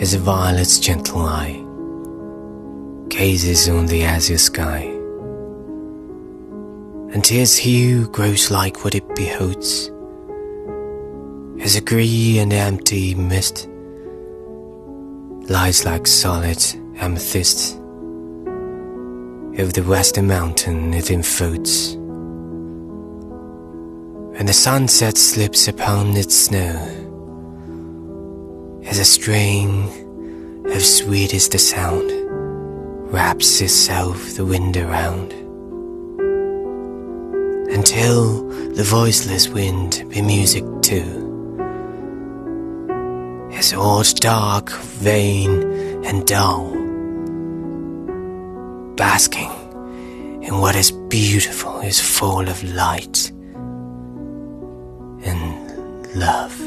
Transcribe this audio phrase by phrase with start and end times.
[0.00, 1.64] as a violet's gentle eye
[3.08, 4.82] gazes on the azure sky.
[7.12, 9.90] And his hue grows like what it beholds,
[11.60, 13.68] as a grey and empty mist
[15.48, 16.62] lies like solid
[16.98, 17.76] amethyst
[19.58, 21.94] over the western mountain it enfolds.
[24.38, 26.76] And the sunset slips upon its snow,
[28.88, 32.10] as a string of sweetest sound
[33.12, 35.32] wraps itself the wind around,
[37.70, 41.26] until the voiceless wind be music too.
[43.52, 45.62] As aught dark, vain,
[46.04, 46.70] and dull,
[48.96, 49.50] basking
[50.42, 53.30] in what is beautiful is full of light
[55.24, 56.57] and love.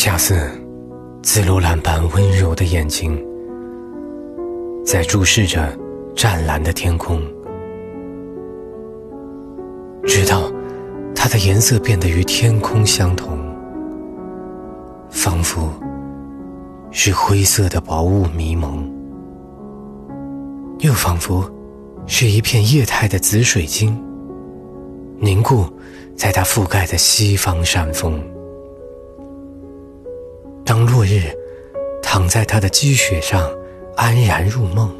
[0.00, 0.48] 恰似
[1.24, 3.20] 紫罗兰般温柔的眼睛，
[4.86, 5.76] 在注视着
[6.14, 7.20] 湛蓝的天空，
[10.04, 10.52] 直到
[11.16, 13.36] 它的颜色变得与天空相同，
[15.10, 15.68] 仿佛
[16.92, 18.88] 是灰色的薄雾迷蒙，
[20.78, 21.44] 又仿佛
[22.06, 24.00] 是一片液态的紫水晶，
[25.18, 25.64] 凝固
[26.14, 28.22] 在它覆盖的西方山峰。
[30.68, 31.22] 当落日
[32.02, 33.50] 躺在他的积雪上，
[33.96, 34.94] 安然入梦，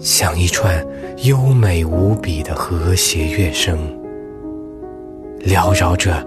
[0.00, 0.84] 像一串
[1.22, 3.78] 优美无比的和谐乐声，
[5.38, 6.26] 缭绕着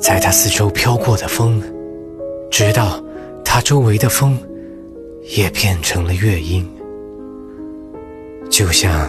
[0.00, 1.62] 在他四周飘过的风，
[2.50, 3.00] 直到
[3.44, 4.36] 他周围的风
[5.36, 6.68] 也变成了乐音，
[8.50, 9.08] 就像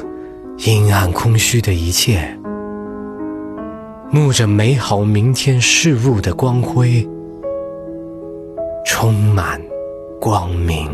[0.59, 2.37] 阴暗空虚的一切，
[4.11, 7.09] 沐着美好明天事物的光辉。
[9.03, 9.61] 充满
[10.21, 10.89] 光明。